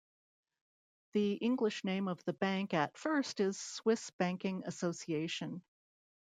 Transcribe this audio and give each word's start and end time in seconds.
The 1.13 1.33
English 1.33 1.83
name 1.83 2.07
of 2.07 2.23
the 2.25 2.33
bank 2.33 2.73
at 2.73 2.97
first 2.97 3.39
is 3.39 3.59
Swiss 3.59 4.09
Banking 4.17 4.63
Association. 4.65 5.61